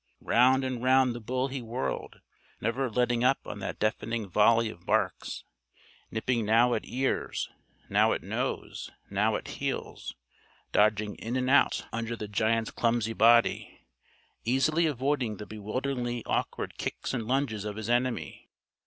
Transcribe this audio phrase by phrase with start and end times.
[0.23, 2.21] Round and round the bull he whirled,
[2.59, 5.43] never letting up on that deafening volley of barks;
[6.09, 7.51] nipping now at ears,
[7.87, 10.15] now at nose, now at heels;
[10.71, 13.83] dodging in and out under the giant's clumsy body;
[14.43, 18.49] easily avoiding the bewilderingly awkward kicks and lunges of his enemy.